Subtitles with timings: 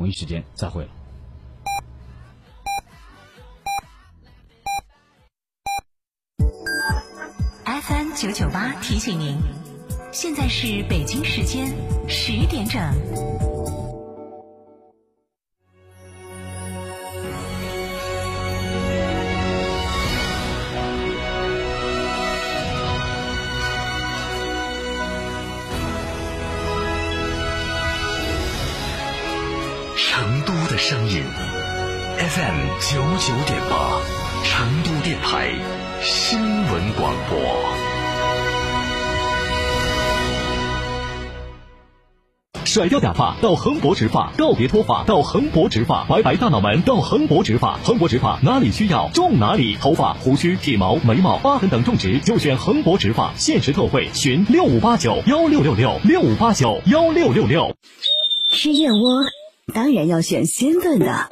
[0.00, 0.90] 同一时间再会了。
[7.66, 9.36] FM 九九八提醒您，
[10.10, 11.76] 现在是北京时间
[12.08, 12.80] 十点整。
[30.90, 31.22] 声音
[32.18, 34.00] FM 九九点八，
[34.42, 35.52] 成都电台
[36.02, 37.38] 新闻广播。
[42.64, 47.78] 甩掉假发到恒博植发，告别脱发到恒博植发，白白大脑门到恒博植发。
[47.84, 53.32] 恒博植发哪里需要种哪里，头发、胡须、体毛、眉毛、疤痕等种植就选恒博植发。
[53.36, 57.76] 限时特惠，询六五八九幺六六六六五八九幺六六六。
[58.50, 59.20] 吃燕窝。
[59.70, 61.30] 当然要选鲜炖的，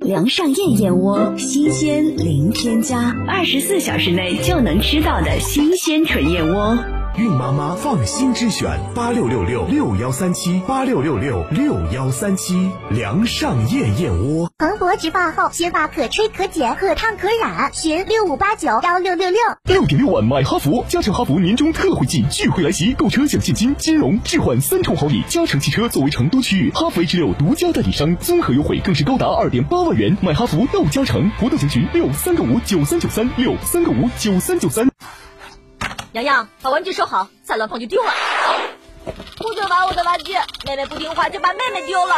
[0.00, 6.78] 梁上燕燕窝，新鲜零添加，二十四小时内就能吃到的新鲜纯燕窝。
[7.16, 14.50] 孕妈妈放心之选，八六六六六幺三七八六六六六幺三七，梁上燕燕窝。
[14.58, 19.40] 蓬勃植发后，学发可吹可剪可烫可染，寻六五八九幺六六六。
[19.64, 25.22] 六点六万买哈弗，加诚哈弗年终特惠季聚会来袭，购车享现金、金融、置换三重好礼。
[25.26, 30.14] 加诚汽车作为成都区域哈弗 H 六独家代理商，综合优惠更是高达二点八万元。
[30.20, 34.86] 买哈弗到加诚，活动详询六三个五九三九三六三个五九三九三。
[36.16, 38.10] 洋洋，把玩具收好，再乱碰就丢了。
[39.36, 40.32] 不准玩我的玩具，
[40.66, 42.14] 妹妹不听话就把妹妹丢了。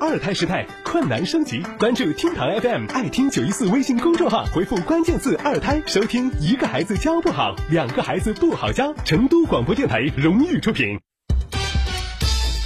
[0.00, 8.92] 二胎时代，困难升级，关注听堂 FM 爱听九一四微信公众号，回复关键字“二胎”，收听一个孩子教不好，两个孩子不好教。
[9.04, 10.98] 成都广播电台荣誉出品。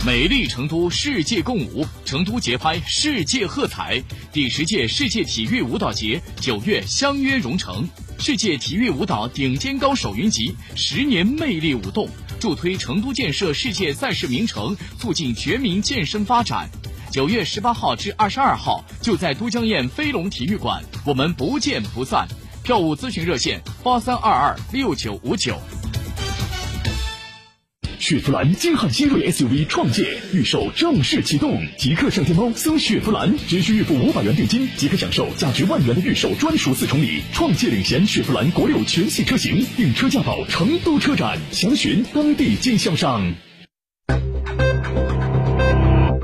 [0.06, 4.02] 美丽成都，世界共舞，成都节拍，世界喝彩。
[4.32, 7.86] 第十届世界体育舞蹈节九月相约蓉城。
[8.18, 12.08] 世界体育舞蹈顶尖高手云集，十年魅力舞动，
[12.40, 16.66] 助推成都建设世界赛事名城，促进全民健身发展。
[17.12, 22.27] 九月十八号至二十二号，就在都江堰飞龙体育馆，我们不见不散。
[22.62, 25.60] 票务咨询热线：八三二二六九五九。
[28.10, 37.22] 雪佛兰金汉新锐 SUV 创界预售正式启动，即刻上天猫搜雪佛兰，只需预付五百元定金，即可享受价值万元的预售专属四重礼。
[37.32, 43.32] 创界领衔雪佛兰国六全系车型，订车价保成都车展，详询当地经销商。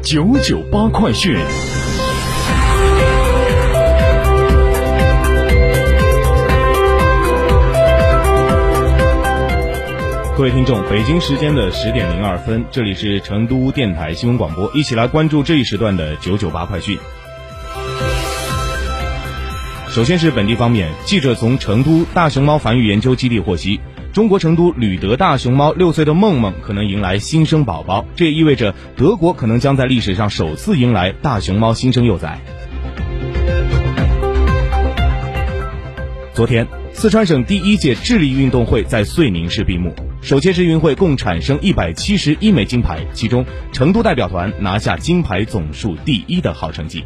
[0.03, 1.37] 九九八快讯。
[10.37, 16.99] 各位听众，北京时间的十点零二分，这里是成都电台新闻广播，一起来关注这一时段的九九八快讯。
[19.89, 23.81] 首先是本地方面，记者从成都大熊猫繁育研究基地获悉，
[24.13, 32.39] 中国成都旅德大熊猫六岁的梦梦可能迎来新生宝宝，这也意味着德国可能将在历史上首次迎来大熊猫新生幼崽。
[36.35, 39.95] 昨天，四川省第一届智力运动会在遂宁市闭幕。
[40.27, 47.05] 首届世运会共产生一百七十一枚金牌，其中成都代表团拿下金牌总数第一的好成绩。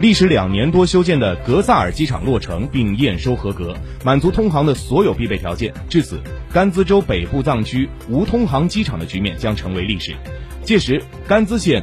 [0.00, 5.72] 历时两年多修建的格萨尔机场落成并验收合格，满足通航的所有必备条件。
[5.88, 6.20] 至此，
[6.52, 10.14] 甘孜州北部藏区无通航机场的局面将成为历史。
[10.62, 11.82] 届时，甘孜县。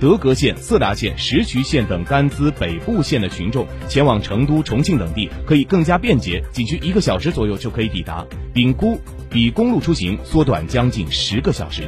[0.00, 8.24] 德格县、色达县、石渠县等甘孜北部县的群众前往成都、重庆等地可以更加便捷，仅需一个小时左右就可以抵达，
[8.54, 11.82] 比公比公路出行缩短将近十个小时。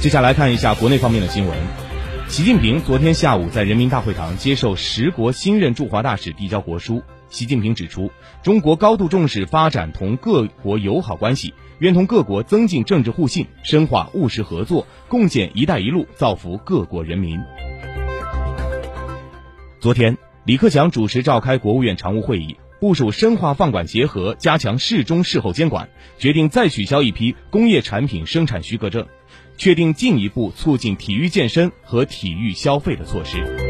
[0.00, 1.56] 接下来看一下国内方面的新闻。
[2.26, 7.02] 习近平昨天下午在人民大会堂接受十国新任驻华大使递交国书。
[7.32, 8.12] 习近平指出，
[8.42, 11.54] 中国高度重视发展同各国友好关系。
[11.78, 17.40] 愿同各国增进政治互信，深化务实合作，共建“一带一路”，造福各国人民。
[19.80, 29.06] 昨天，李克强主持召开国务院常务会议，部署深化放管协和，加强事中事后监管，决定再取消一批工业产品生产许可证，
[29.56, 33.61] 确定进一步促进体育健身和体育消费的措施。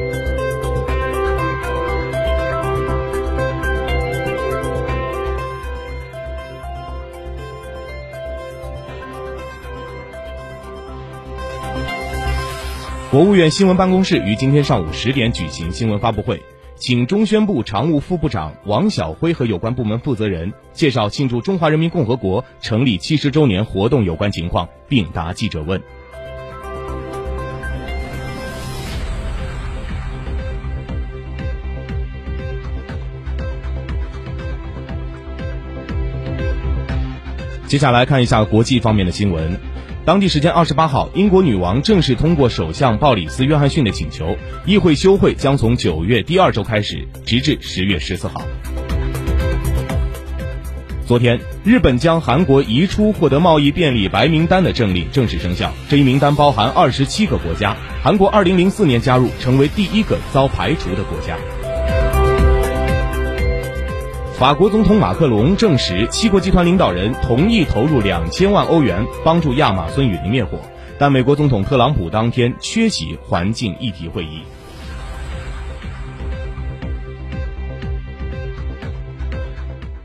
[13.12, 16.43] 国务院新闻办公室于今天上午十点举行新闻发布会，
[16.76, 25.79] 请中宣部常务副部长王晓辉和有关部门负责人介绍庆祝中华人民共和国成立七十周年活动有关情况，并答记者问。
[37.67, 39.61] 接下来看一下国际方面的新闻。
[40.04, 48.43] 当地时间二十八号，英国女王正式通过首相鲍里斯·约翰逊的请求，议会休会将从九月第二周开始，直至十月十四号。
[51.06, 61.37] 昨天，日本将韩国移出获得贸易便利白名单的政令正式生效，这一名单包含二十七个国家，韩国二零零四年加入，成为第一个遭排除的国家。
[64.42, 70.58] 法国总统马克龙证实，七国集团领导人同意投入两千万欧元帮助亚马孙雨林灭火，
[70.98, 74.40] 但美国总统特朗普当天缺席环境议题会议。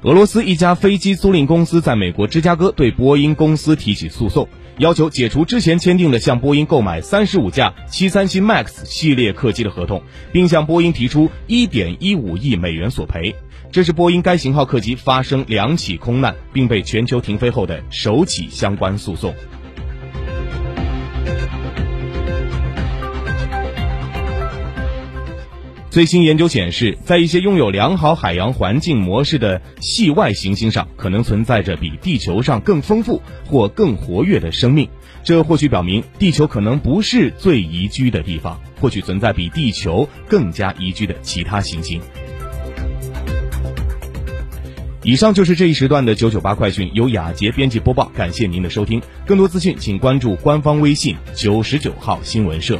[0.04, 4.48] 俄罗斯一家飞机租赁公司在美国芝加哥对波音公司提起诉讼，
[4.80, 13.36] 要求解除之前签订的向波音购买三十五架七三七 MAX 系列客机的合同，并向波音提出一点一五亿美元索赔。
[13.72, 19.34] 这是波音该型号客机发生两起空难并被全球停飞后的首起相关诉讼。
[25.98, 34.88] 最新研究显示，在一些拥有良好海洋环境模式的系外行星上，可能存在着比地球上更丰富或更活跃的生命。
[35.24, 42.00] 这或许表明，地球可能不是最宜居的地方，或许存在比地球更加宜居的其他行星。
[45.02, 49.02] 以上就是这一时段的九九八快讯，由雅洁编辑播报，感谢您的收听。
[49.26, 52.80] 更多资讯，请关注官方微信九十九号新闻社。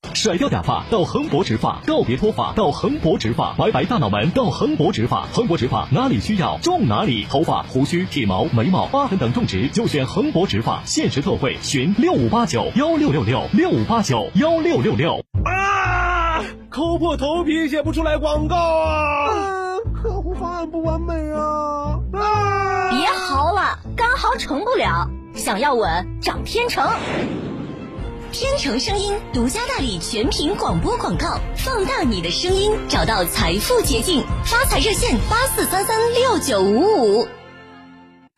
[0.13, 15.23] 甩掉假发到恒博植发，告别脱发到恒博植发，白白大脑门到恒博植发，恒博植发哪里需要种哪里，头发、胡须、体毛、眉毛、疤痕等种植就选恒博植发，限时特惠，询六五八九幺六六六六五八九幺六六六。
[15.45, 16.43] 啊！
[16.69, 19.77] 抠破头皮写不出来广告啊！
[19.93, 21.99] 客户方案不完美啊！
[22.13, 22.89] 啊！
[22.91, 26.87] 别嚎了，刚嚎成不了，想要稳找天成。
[28.31, 34.23] 天成声音独家代理全屏广播广告，放大你的声音，找到财富捷径。
[34.45, 37.27] 发财热线八四三三六九五五。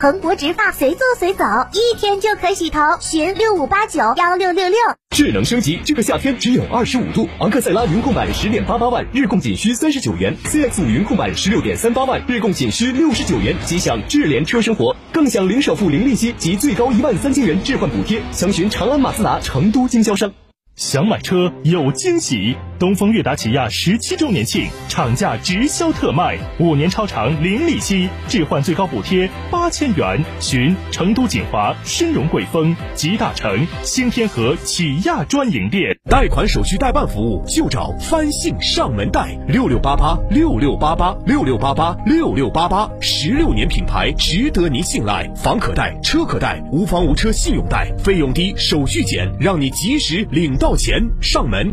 [0.03, 4.77] 蓬勃植发随做随走，一天就可洗头，询六五八九幺六六六。
[5.11, 7.29] 智能升级，这个夏天只有二十五度。
[7.39, 13.55] 昂克赛拉云控版十点八八万，日供仅需三十九元；CX 五云控版十六点三八万，日供仅需六十九元。
[13.65, 18.21] 即享智联车生活，更享零首付、零利息及最高一万三千元置换补贴。
[18.33, 20.33] 详询长安马自达成都经销商。
[20.75, 22.55] 想买车有惊喜！
[22.79, 30.19] 东风悦达起亚十七周年庆，厂价直销特卖，五年超长零利息，置换最高补贴八千元。
[30.39, 35.95] 寻成都锦华、申荣贵丰、吉大城、新天河起亚专营店。
[36.13, 45.27] 贷款手续代办服务就找翻信上门贷，六六八八六六八八六六八八六六八八，十六年品牌，值得您信赖。
[45.35, 51.01] 房可贷，车可贷，无房无车信用贷，费用低，手续简，让你及时领到钱。
[51.19, 51.71] 上门